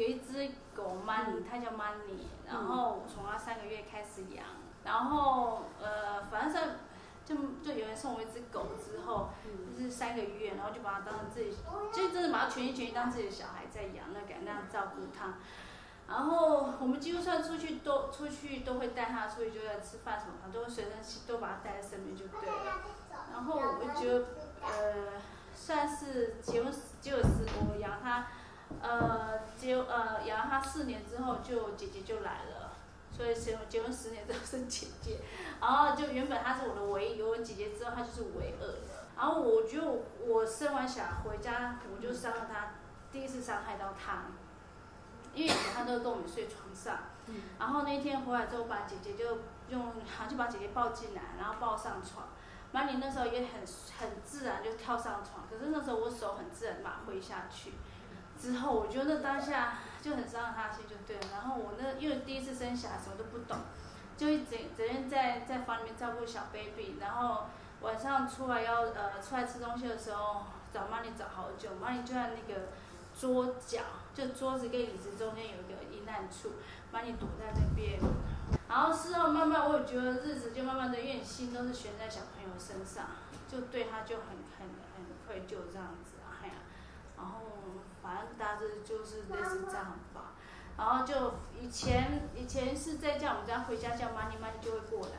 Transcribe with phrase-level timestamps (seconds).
[0.00, 4.46] 有一只狗 Money，它叫 Money，然后我从它三个月开始养，
[4.82, 6.70] 然后呃，反正是
[7.22, 9.28] 就就有人送我一只狗之后，
[9.76, 11.54] 就是三个月，然后就把它当成自己，
[11.92, 15.34] 就真的把它全心全意当自己的小孩在养，那感那样照顾它。
[16.08, 20.92] 然后我们几乎算出去都出去都会带它出去，就在吃饭什么，都会随身
[21.26, 22.80] 都把它带在身边就对了。
[23.34, 24.24] 然后我就觉得
[24.62, 25.20] 呃，
[25.54, 26.72] 算是结婚
[27.02, 28.28] 就是我养它。
[28.82, 32.72] 呃，结呃养了他四年之后，就姐姐就来了，
[33.10, 35.18] 所以结结婚十年之后生姐姐，
[35.60, 39.06] 然后就原本她是我的唯一，有了姐姐之后她就是唯二了。
[39.16, 39.86] 然后我觉得
[40.26, 42.70] 我生完小孩回家，我就伤了她，
[43.12, 44.22] 第一次伤害到她，
[45.34, 46.96] 因为以前她都跟我们睡床上，
[47.58, 52.28] 然后那天回来之后，把姐姐就用，好像就把姐姐抱进来，然后抱上床，
[52.72, 53.60] 马里那时候也很
[53.98, 57.74] 很自然就跳上床，可是那时候我手很自然把它挥下去。
[58.40, 61.22] 之后我觉得当下就很伤了他心，就对了。
[61.30, 63.58] 然后我那因为第一次生小孩，什么都不懂，
[64.16, 66.96] 就一整整天在在房里面照顾小 baby。
[66.98, 67.48] 然后
[67.82, 72.68] 晚上出来要呃出来吃东西的时候，找妈咪找好久，妈咪就在那个
[73.14, 73.82] 桌角，
[74.14, 76.52] 就桌子跟椅子中间有一个阴暗处，
[76.90, 78.00] 妈咪躲在那边。
[78.66, 83.04] 然后事后慢慢我也觉得日子就慢慢的，因为心都是悬在小朋友身上，
[83.46, 86.52] 就对他就很很很愧疚这样子啊，呀，
[87.18, 87.40] 然后。
[88.02, 90.32] 反正大致就是类似这样吧，
[90.76, 95.16] 然后就以前以前是在叫我们家回家叫 money money 就会过来，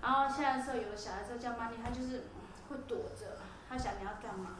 [0.00, 2.24] 然后现在时候有的小孩子叫 money，他就是
[2.68, 4.56] 会躲着，他想你要干嘛，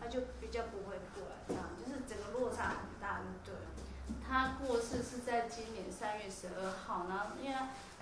[0.00, 3.54] 他就比较不会过来，这样就是整个落差很大，对。
[4.26, 7.56] 他过世是在今年三月十二号，然后因为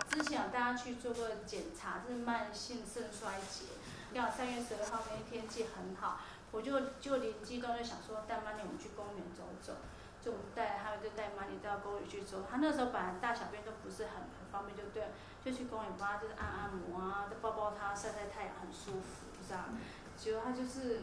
[0.08, 3.66] 之前有大家去做过检查，是慢性肾衰竭，
[4.14, 6.20] 刚好三月十二号那天天气很好。
[6.50, 9.74] 我就就灵机一动就想说带 Money 我们去公园走走，
[10.22, 12.44] 就我们带他们就带 Money 到公园去走。
[12.50, 15.12] 他那时候本来大小便都不是很很方便，就对，
[15.44, 19.76] 就去公园帮他就是按按摩啊，再抱抱他晒晒太阳很舒服这样。
[20.16, 21.00] 结果他就是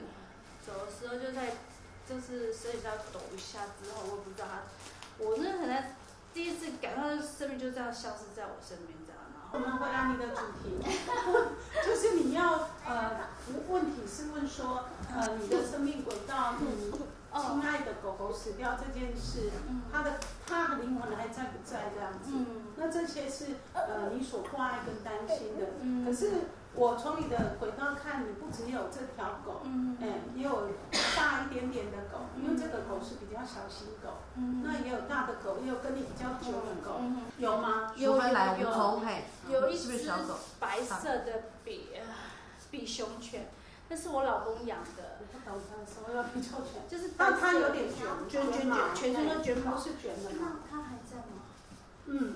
[0.65, 1.53] 走的时候就在
[2.09, 4.61] 就是身体上抖一下之后，我也不知道他，
[5.19, 5.95] 我那可能
[6.33, 9.04] 第一次感到生命就这样消失在我身边。
[9.55, 10.75] 我们回答你的主题，
[11.85, 13.11] 就是你要呃，
[13.69, 14.83] 问题是问说
[15.15, 19.49] 呃，你的生命轨道，你亲爱的狗狗死掉这件事，
[19.93, 22.31] 它的它的灵魂还在不在这样子？
[22.75, 26.31] 那这些是呃你所挂碍跟担心的，可是。
[26.75, 29.61] 我从你的轨道看，你不只有这条狗，
[30.01, 30.67] 哎，也有
[31.15, 34.19] 大一点点的狗，因为这个狗是比较小型狗，
[34.61, 36.99] 那也有大的狗，也有跟你比较久的狗，
[37.37, 37.93] 有吗？
[37.95, 38.69] 有有
[39.49, 40.05] 有，有一只
[40.59, 41.89] 白色的比
[42.69, 43.49] 比熊犬，
[43.87, 45.15] 那是我老公养的。
[45.31, 46.81] 不懂它什么叫比熊犬？
[46.89, 50.59] 就是，但它有点卷卷卷卷，全身都卷不是卷的吗？
[50.69, 51.43] 它还在吗？
[52.07, 52.33] 嗯。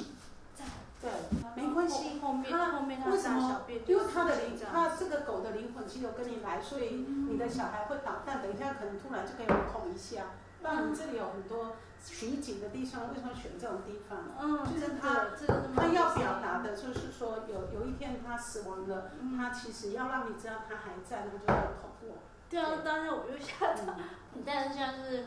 [1.01, 1.09] 对，
[1.55, 2.19] 没关系。
[2.49, 3.61] 他为什么？
[3.87, 10.25] 因为他的灵，他这个狗的灵魂其实有跟你来，所以你的小孩会捣蛋，等一下可能突然就可以捅一下。
[10.61, 14.19] 那你这里有很多取景的地方，为什么选这种地方？
[14.41, 15.27] 嗯，就是他，
[15.73, 22.17] 他要表达的就是说，有有一天他死亡了，他其实要让你知道他还在，那就要捅我。
[22.49, 23.93] 对啊，当时我就吓到，
[24.45, 25.25] 但是现在是。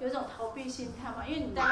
[0.00, 1.62] 有一种逃避心态嘛，因为你在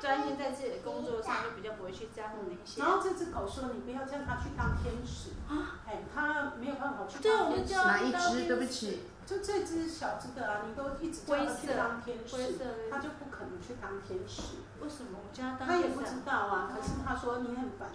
[0.00, 2.80] 专心在自己的工作上，就比较不会去在乎那些。
[2.80, 7.74] 然后这只狗说：“你不要叫它去当天使啊！”哎，它没有办法去当天使。
[7.74, 8.46] 哪一只？
[8.46, 9.02] 对不起。
[9.26, 12.56] 就这只小只的啊，你都一直叫它去当天使，
[12.88, 14.42] 它就不可能去当天使。
[14.80, 15.18] 为什么？
[15.18, 16.70] 我叫它当天使它也不知道啊。
[16.72, 17.90] 可是它说你很烦，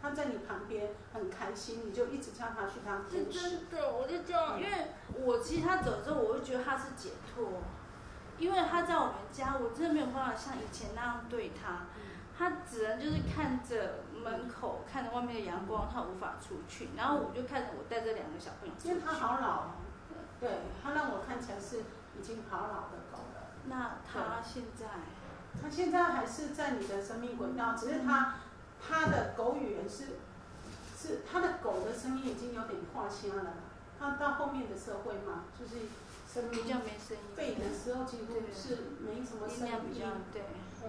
[0.00, 3.40] 它在你旁边很开心，你就一直叫他去当天使。
[3.40, 4.70] 真的，我就叫，因为
[5.14, 7.62] 我其实他走之后，我就觉得他是解脱。
[8.38, 11.86] 因为他在我们家，我真的没有办法像以前那样对他，
[12.38, 16.90] 他只能就是看着门口，看着外面的阳光，他无法出去。
[16.96, 19.74] 然后我就看着我带着两个小朋友，因为他好老，
[20.38, 20.48] 对
[20.80, 21.78] 他让我看起来是
[22.16, 23.50] 已经好老的狗了。
[23.64, 24.86] 那他现在，
[25.60, 28.34] 他现在还是在你的生命轨道，只是他
[28.80, 30.18] 他的狗语言是
[30.96, 33.54] 是他的狗的声音已经有点化纤了。
[33.98, 35.86] 他到后面的社会嘛，就是。
[36.52, 39.74] 比较没声音，背的时候几乎是没什么声音，
[40.32, 40.42] 对，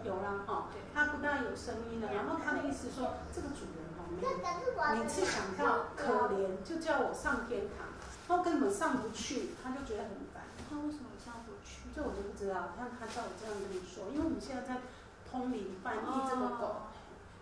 [0.06, 7.88] 有了哈，他不但有声音了，然后他的意思说，这个主人哈没有，每次想到可怜就叫我上天堂，
[8.28, 10.44] 他根本上不去，他就觉得很烦。
[10.70, 11.90] 他为什么上不去？
[11.96, 14.82] 这我就不知道，他他叫我这样跟你说，因为我们现在在
[15.32, 16.89] 通灵翻译这个狗。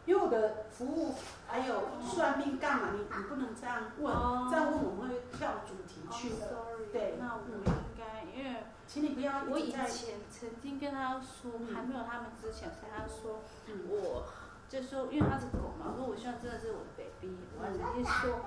[0.08, 1.14] 因为我的服务
[1.46, 2.92] 还有算命干嘛？
[2.94, 4.08] 你你不能这样问，
[4.50, 6.64] 这样问我们会跳主题去的。
[6.94, 7.62] 对，那我应
[7.98, 9.70] 该，因为请你不要我以。
[9.70, 14.24] 前曾经跟他说，嗯还没有他们之前，跟他说，嗯我
[14.70, 18.40] 就说，因为他是狗嘛，我说我希望真的是我的 baby，我还曾经说，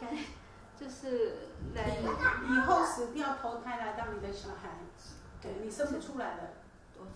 [0.00, 0.10] 该
[0.74, 1.98] 就是来，
[2.50, 4.80] 以后死掉投胎来当你的小孩，
[5.40, 6.42] 对你生不出来了。
[6.98, 7.06] 我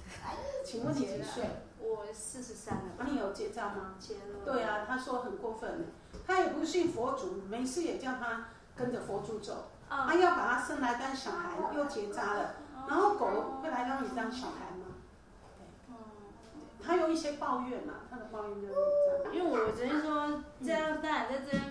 [0.65, 1.45] 请问你几岁？
[1.91, 3.95] 我四十三了你有结扎吗？
[3.99, 5.87] 结了，对啊，他说很过分的，
[6.27, 8.47] 他也不信佛祖，没事也叫他
[8.77, 12.55] 跟着佛祖走，啊他要把他生来当小孩，又结扎了，
[12.89, 13.27] 然后狗
[13.63, 14.87] 会来让你当小孩吗？
[15.89, 15.95] 嗯，
[16.85, 19.35] 他有一些抱怨嘛，他的抱怨就是这样。
[19.35, 21.63] 因为我只是说这样，当然在这边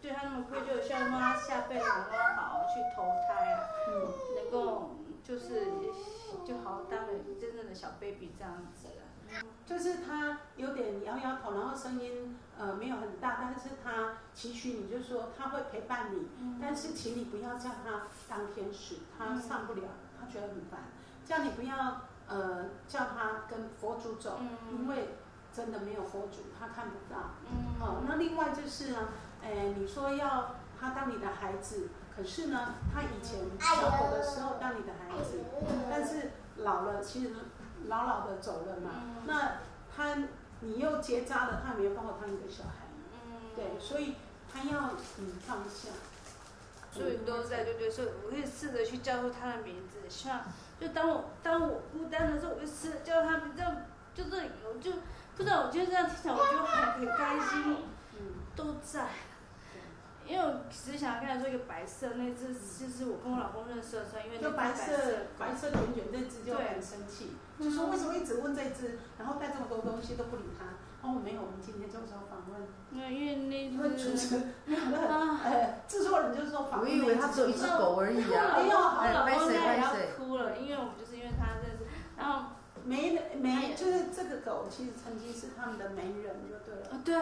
[0.00, 5.66] 对他那么愧疚，希望说他下辈子能够好好去投胎啊，嗯，能够就是
[6.44, 9.02] 就好好当个真正的小 baby 这样子了。
[9.64, 16.28] 就是他有点摇摇头，然后声音呃没有很大，但是他期许你，就是说他会陪伴你，
[16.60, 19.88] 但是请你不要叫他当天使，他上不了，
[20.20, 20.80] 他觉得很烦。
[21.24, 24.40] 叫你不要呃叫他跟佛祖走，
[24.72, 25.16] 因为
[25.52, 27.30] 真的没有佛祖，他看不到。
[27.50, 29.08] 嗯，好，那另外就是呢，
[29.42, 35.40] 哎，你说要他当你的孩子，可是呢，他以前小狗的时候当你的孩子，
[35.88, 37.30] 但是老了，其实
[37.88, 38.90] 老老的走了嘛，
[39.26, 39.58] 那
[39.94, 40.16] 他
[40.60, 44.14] 你又结扎了，他没有办法当你的小孩，嗯，对，所以
[44.52, 45.88] 他要你放下。
[46.94, 50.40] 所以都在对对，所以我会试着去叫出他的名字，希望
[50.78, 53.76] 就当我当我孤单的时候，我就试着叫他名样
[54.14, 54.92] 就这里我就
[55.34, 57.76] 不知道，我觉得这样听起来我觉得很很开心，
[58.12, 59.08] 嗯，都在。
[60.26, 64.92] 因为我只是想跟他说一个白色那只，就是我跟我老公认识的时候，因为那就白只白色
[65.38, 70.78] 白色卷卷那只就很生气，就说为什么一直问这只，然后带这么多东西都不理他。
[71.02, 78.54] 哦，没有，我们今天就是要访问，那因为那因为主只持人没有很啊，呃，制作人就是说访我问以为他只有一只狗而已啊。
[78.54, 81.84] 哎呦我老公他也要哭了，因为我们就是因为他认识，
[82.16, 82.50] 然后
[82.84, 86.86] 没没，就是这个狗其实曾经是他们的媒人，就对了。
[86.92, 87.16] 呃对，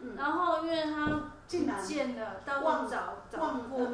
[0.00, 1.06] 嗯，然后因为他
[1.48, 3.88] 不见了，到忘处找找过，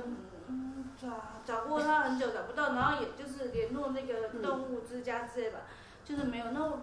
[0.49, 1.09] 嗯，找
[1.45, 5.61] 找过他很久找不到，然后也就是联络那个动物之家之类吧，
[6.05, 6.47] 就是没有。
[6.53, 6.81] 那我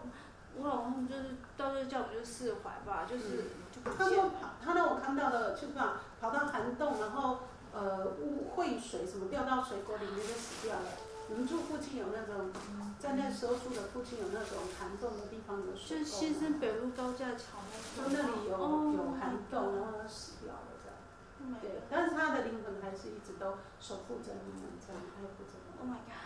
[0.57, 3.99] 我老公就是到时候叫我们就释怀吧，就是就不见了。
[3.99, 7.39] 他说跑，他让我看到了，就跑跑到涵洞，然后
[7.73, 10.85] 呃污秽水什么掉到水沟里面就死掉了。
[11.31, 12.51] 我们住附近有那种，
[12.99, 17.63] 在那时候住的附近有那种涵洞的地方有水就是新生北路高架桥
[17.97, 20.97] 那就那里有哦有涵洞，然后它死掉了这样。
[21.39, 25.79] Oh 对但是他的灵魂还是一直都守护着你们，这样爱护着你们。
[25.79, 26.19] Oh my god，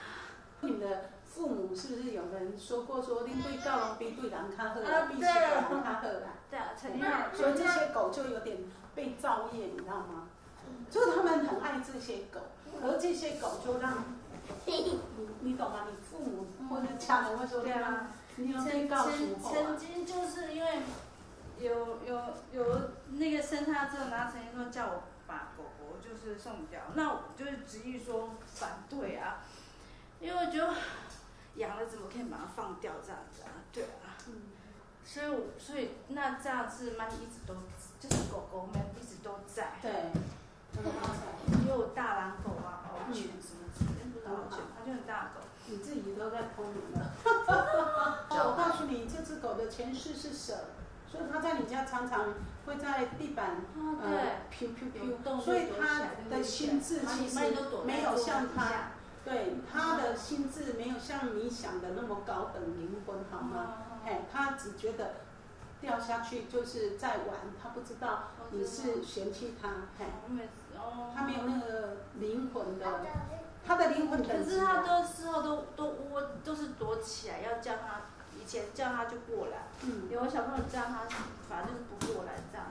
[0.62, 5.34] 你们的父母是不是有人说过说，你对教龙比对人较好啊啊，比起人
[5.69, 6.02] 较好啦？
[6.50, 8.57] 对啊，曾经有所以这些狗就有点
[8.96, 10.30] 被造业，你知道吗？
[10.90, 12.40] 就是他们很爱这些狗，
[12.81, 14.04] 而这些狗就让
[14.65, 15.00] 你
[15.42, 15.88] 你懂吗？
[15.89, 18.07] 你父母或者家人会说，对啊。
[18.38, 20.81] 你要曾被告诉曾后啊，曾经就是因为
[21.57, 22.21] 有有
[22.51, 22.81] 有
[23.12, 29.38] 那个生他之后，然后曾经说叫我把狗狗就是送掉，那我就是执意说反对啊，
[30.19, 30.74] 因为我觉得
[31.56, 33.63] 养了怎么可以把它放掉这样子啊？
[33.71, 34.51] 对啊，嗯。
[35.06, 37.53] 所以我所以那这样是曼一直都
[38.00, 39.92] 就是狗狗们一直都在，对，
[41.94, 43.30] 大狼狗啊、獒犬
[44.25, 45.42] 它就很大狗。
[45.68, 47.12] 你自己都在偷你了。
[48.30, 50.54] 我告诉你，这只狗的前世是蛇，
[51.09, 52.33] 所以它在你家常常
[52.66, 54.19] 会在地板啊，呃对。
[54.50, 57.40] 飘飘动飘，所以它的心智其实
[57.83, 58.92] 没有像它，
[59.26, 63.78] 对它的心智没有像你想的那么高等灵魂，好吗？
[64.06, 65.16] 哎，它只觉得
[65.81, 70.06] 掉下去就是在玩，它不知道你是嫌弃它，嘿，
[70.78, 72.85] 哦，它没有那个灵魂的，
[73.66, 74.86] 它的灵魂可是他啊。
[74.86, 78.02] 都事后都都窝都是躲起来，要叫他
[78.40, 81.02] 以前叫他就过来，嗯有小朋友叫他，
[81.50, 82.68] 反正就是不过来这样。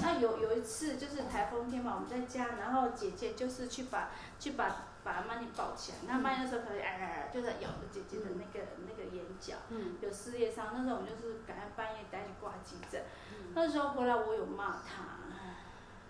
[0.00, 10.68] 那有有一次就是台风天嘛，我们在家，然后姐姐就是去把去把把曼妮抱起来，那曼妮那时候可能哎哎哎，就在咬着姐姐的那个那个眼角，嗯有撕裂伤。
[10.72, 13.02] 那时候我们就是赶快半夜带去挂急诊。
[13.32, 15.18] 嗯，那时候回来我有骂他，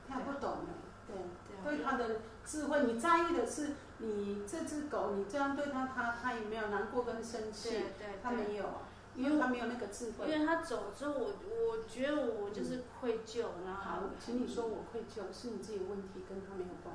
[0.07, 0.73] 他不懂的，
[1.07, 1.17] 对。
[1.65, 7.85] 对对他的智慧，你在意的是你这只狗，你这样对它，它它也没有难过跟生气，
[8.23, 8.31] 它。
[8.31, 10.31] 没有啊，因为它没有那个智慧。
[10.31, 16.95] 因为它走之后，我我觉得我就是愧疚，然后好，请你说我愧疚，是你自己的问题，跟它没有关。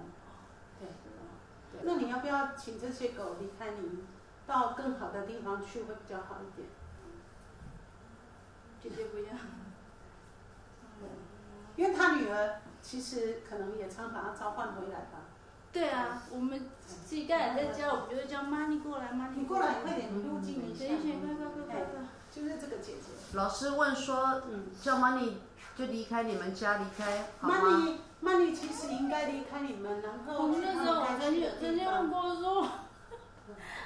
[0.79, 0.87] 对，
[1.71, 1.81] 对。
[1.83, 4.05] 那你要不要请这些狗离开你，
[4.47, 6.67] 到更好的地方去，会比较好一点？
[8.81, 9.33] 姐姐不要。
[11.75, 15.25] 因为他女儿其实可能也常把它召唤回来吧。
[15.73, 20.95] 对啊，我们自己刚才在家，我们就会叫 money 过来，money 你过来快点，你录进一下等。
[20.95, 22.01] 一下，快快快快快！
[22.31, 23.09] 就是这个姐姐。
[23.33, 25.33] 老师问说，嗯叫 Money
[25.75, 32.09] 就离开你们家，离开好吗？，Money Money 其实应该离开你们，然我后去们那时候，我曾经曾经问。
[32.11, 32.67] 过说，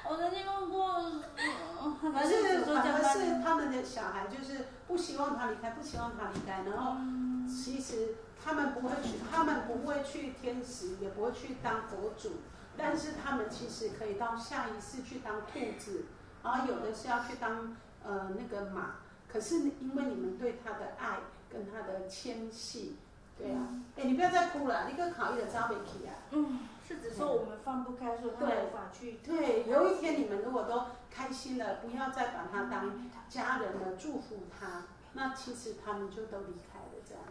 [0.10, 8.16] 我曾经问过，呃反反正反而是他们的小孩，就是不希望他离开，不希望他离开，然后嗯其实
[8.48, 12.38] 他们不会去，他们不会去天使，也不会去当佛祖，
[12.78, 16.06] 但是他们其实可以到下一世去当兔子，
[16.42, 17.76] 然后有的是要去当
[18.06, 21.18] 呃那个马，可是因为你们对他的爱
[21.52, 22.96] 跟他的纤细，
[23.38, 26.16] 对啊，哎、你不要再哭了，你个考虑的扎维奇啊。
[26.32, 29.20] 嗯，是指说我们放不开，说他对无法去。
[29.26, 37.24] 对，有一天你们如果都开心了，不要再把他当家人了，祝福他，那其实他们就都离开了，这样。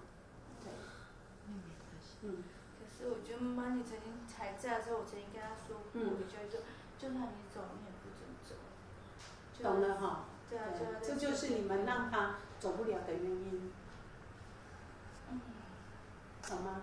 [2.33, 6.59] 可是我觉得 money 曾经还在的时候，我曾经跟他说过，一个，
[6.99, 8.55] 就算你走，你也不准走。
[9.63, 10.25] 懂了哈。
[10.49, 13.73] 对啊，对啊，这就是你们让他走不了的原因，
[15.31, 15.41] 嗯
[16.49, 16.83] 懂吗？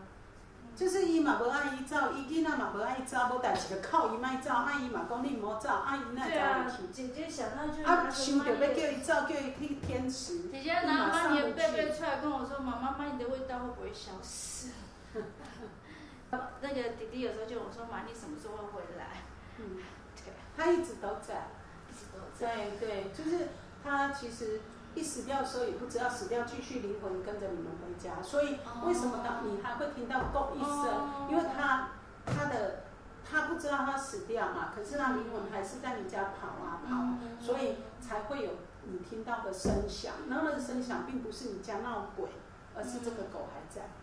[0.75, 6.87] 就是伊嘛无爱伊走，伊囡仔嘛无爱伊走，无代志就靠伊莫走，啊伊嘛讲你毋好走，啊伊那对啊走，去。
[6.91, 10.49] 姐姐想到就啊，想着要叫伊走，叫伊去天池。
[10.49, 14.69] 姐姐拿妈你的贝贝出来跟我说：“妈妈，妈你的味道会不会消失？”
[16.61, 19.21] 那个弟弟有时候就我说：“妈，你什么时候会回来
[19.59, 19.77] 嗯，？”
[20.17, 21.47] 对，他一直都在。
[21.89, 22.55] 一直都在。
[22.55, 23.49] 对对，就是
[23.83, 24.61] 他其实
[24.95, 28.21] 一死掉的时候也不知道死掉，继续灵魂跟着你们回家。
[28.23, 30.69] 所以为什么当你还会听到“咚”一声？
[30.71, 31.89] 哦因为他
[32.25, 32.83] 他的
[33.29, 38.51] 他不知道他死掉嘛，可是他灵魂还是在你家跑啊跑，嗯所以才会有
[38.85, 40.13] 你听到的声响。
[40.29, 42.29] 然后那个声响并不是你家闹鬼，
[42.75, 43.81] 而是这个狗还在。
[43.81, 44.02] 对，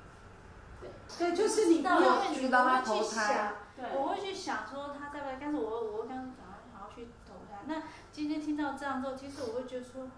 [1.19, 3.99] 对，就是你不到要了去让它我会去投胎想，对。
[3.99, 7.63] 我会去想说他在不在，但是我我会刚刚讲好要去投胎。
[7.67, 7.83] 那
[8.13, 10.09] 今天听到这样之后，其实我会觉得说，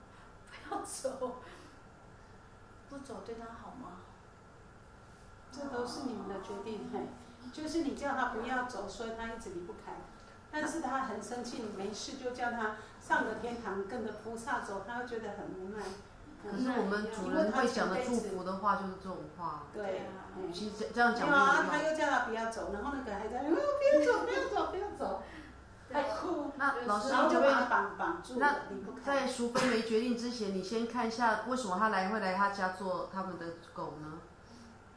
[0.48, 1.36] 不要走，
[2.88, 3.98] 不走对他好吗？
[5.50, 7.00] 这都是你们的决定，嘿，
[7.52, 9.92] 就是你叫他不要走，所以他一直离不开。
[10.50, 15.82] 但是他很生气，你没事就叫他上了天堂，跟着菩萨走，他会觉得很无奈。
[16.50, 20.02] 可是我们主人会讲的祝福的话就是这种话，对，
[20.36, 21.66] 嗯其实这这样讲没有啊。
[21.70, 25.22] 他又叫他不要走，然后那个还在，哎，不要走，不要走，不要走，
[25.92, 28.56] 还哭， 那老师然后就你就会把绑绑住那。
[29.04, 34.18] 在淑芬没决定之前，你先看一下为什么他来会来他家做他们的狗呢？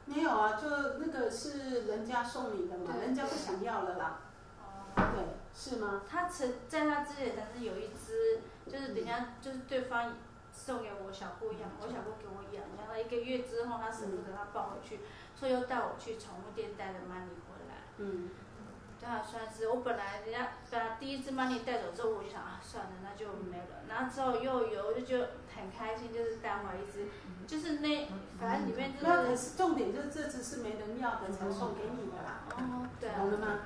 [0.05, 4.19] 没有啊，就那个是人家送你的嘛，人家不想要了啦，
[4.59, 4.95] 哦。
[4.95, 6.01] 对，是吗？
[6.07, 10.13] 他曾在他之前曾经有一只，就是人家就是对方
[10.55, 15.01] 送给我小姑养，我小姑给我养，养了一个月之后，她舍不得她抱回去，
[15.35, 17.83] 所以又带我去宠物店带了 money 回来。
[17.97, 18.29] 嗯，
[18.99, 23.83] 对啊，算是我本来人家把第一只 money 带走之后，我就想啊算了，那就没了。
[23.87, 27.07] 然后之后又有，我就觉得很开心，就是带回来一只，
[27.45, 28.07] 就是那
[28.39, 32.43] 反正里面就那可是是重点就是这只是没人要的才送给你的啦。
[32.57, 33.59] 哦对啊懂，了吗？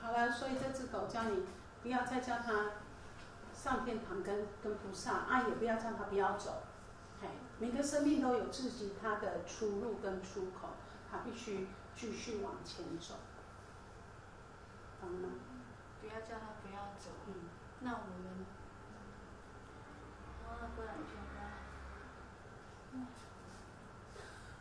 [0.00, 1.44] 好了，所以这只狗叫你
[1.82, 2.52] 不要再叫它
[3.62, 6.62] 上天堂跟跟菩萨啊，也不要叫他不要走。
[7.22, 10.70] 哎，每个生命都有自己它的出路跟出口，
[11.10, 13.16] 他必须继续往前走。
[14.98, 15.28] 懂吗？
[16.00, 17.10] 不要叫他不要走。
[17.26, 17.34] 嗯，
[17.80, 18.46] 那我们，
[20.46, 21.12] 哦，那不然先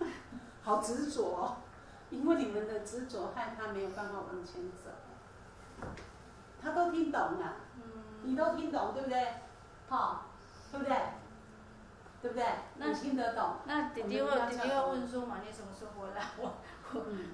[0.03, 0.09] 吧。
[0.61, 1.57] 好执着、哦，
[2.09, 4.91] 因为你们的执着害他没有办法往前走。
[6.61, 7.53] 他都听懂了。
[7.77, 7.98] 嗯。
[8.23, 9.33] 你都听懂对不对？
[9.89, 10.25] 好，
[10.71, 10.95] 对不对？
[12.21, 12.45] 对不对？
[12.75, 13.57] 那你听得懂。
[13.65, 16.27] 那弟弟问弟弟要问说嘛，你什么时候回来？
[16.37, 16.57] 我
[17.07, 17.29] 嗯，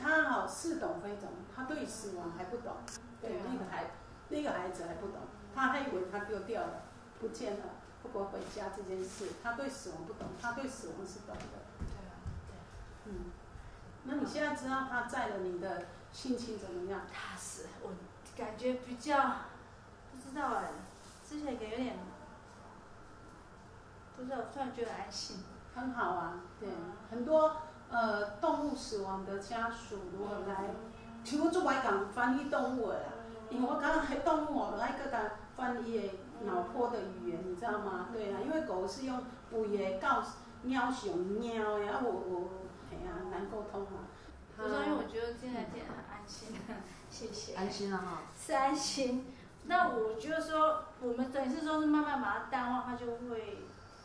[0.00, 2.76] 他好似懂非懂，他对死亡还不懂。
[3.20, 3.90] 对，对啊那个孩
[4.28, 5.22] 那个孩子还不懂，
[5.54, 6.82] 他还以为他丢掉了，
[7.18, 7.64] 不见了，
[8.02, 11.58] 会不会回家这件事，他对死亡不懂，他对死亡是懂的。
[11.80, 12.14] 对啊，
[12.46, 13.32] 对嗯，
[14.04, 17.00] 那你现在知道他在了，你的心情怎么样？
[17.12, 17.90] 踏实，我
[18.36, 19.18] 感觉比较
[20.28, 20.70] 不知道哎，
[21.26, 21.96] 之前感觉有点
[24.16, 25.38] 不知道，突然觉得安心。
[25.74, 27.56] 很好啊，对嗯，很多
[27.88, 30.64] 呃动物死亡的家属如何来，
[31.24, 33.08] 其实我做外讲翻译动物的啦。
[33.48, 35.18] 因为我刚刚还动物哦，来个他
[35.56, 38.08] 翻译的脑波的语言，你知道吗？
[38.12, 40.22] 对啊，因为狗是用胃的告
[40.62, 42.48] 喵熊喵呀，啊我我
[42.90, 44.08] 哎呀难沟通嘛。
[44.56, 46.48] 不是，因为我觉得现在这样很安心，
[47.08, 47.54] 谢谢。
[47.54, 48.22] 安心了哈。
[48.36, 49.32] 是安心。
[49.68, 53.58] 那我觉得说，我们等于是说是慢慢把它淡忘，它就会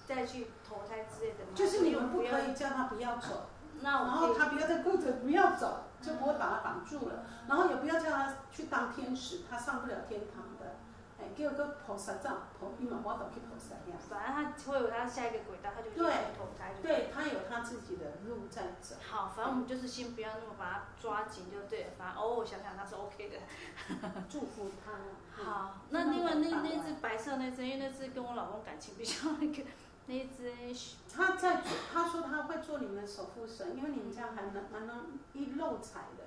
[0.05, 1.51] 再去投胎之类的嘛。
[1.55, 3.47] 就是你们不可以叫他不要走，
[3.81, 7.23] 那然后我可以他不要再顾着不要走，就不会把他绑住了。
[7.47, 10.43] 然后也不要叫他去当天使，他上不了天堂
[11.23, 11.31] 的。
[11.31, 13.97] 哎，叫个菩萨照，菩伊嘛，我都去菩萨呀。
[14.09, 16.73] 反正他会有他下一个轨道，他就去投胎。
[16.81, 18.95] 对，他有他自己的路在走。
[19.09, 21.89] 好，反正我们就是先不要那么把它抓紧就对了。
[21.97, 23.37] 反正偶尔想想他是 OK 的。
[24.29, 25.43] 祝福他。
[25.43, 29.63] 好，那另外那那只白色那只，因为那只跟我老公感情比较那个。
[30.05, 30.53] 那只，
[31.09, 36.25] 他在做，他说他会做你们的守护神，因为你们家还能蛮能一漏财的，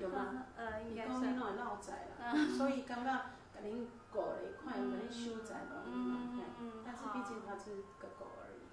[0.00, 0.42] 有吗？
[0.58, 1.10] 呃，应该是。
[1.10, 3.20] 你讲你漏财了， 所以刚刚
[3.62, 8.66] 给您过了一块，给您修财了，嗯嗯但是毕竟他是个狗而已。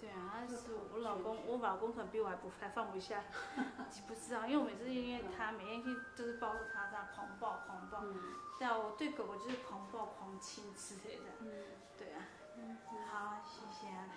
[0.00, 3.24] 对啊，他是我老公，我老公可能比我还不还放不下，
[4.06, 8.02] 不知道，因为我每次因为他每天去就是抱着他，他狂抱狂抱，
[8.58, 11.24] 对啊，我对狗狗就是狂抱狂亲之类的，
[11.98, 12.24] 对啊。
[13.10, 14.08] 好，谢谢啊。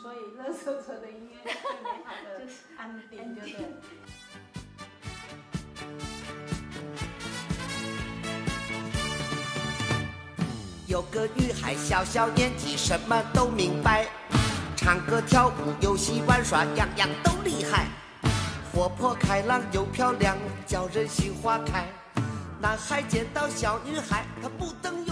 [0.00, 1.52] 所以，乐色车的音乐最
[1.82, 2.46] 美好的
[2.78, 3.50] 安定，对不
[10.98, 14.04] 有个女孩，小小年纪，什么都明白，
[14.74, 17.86] 唱歌跳舞、游戏玩耍，样样都厉害，
[18.72, 20.36] 活泼开朗又漂亮，
[20.66, 21.86] 叫人心花开。
[22.60, 25.07] 男孩见到小女孩，他不等。